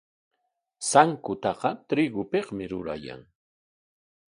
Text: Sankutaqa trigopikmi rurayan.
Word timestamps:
Sankutaqa 0.87 1.71
trigopikmi 1.87 2.63
rurayan. 2.71 3.21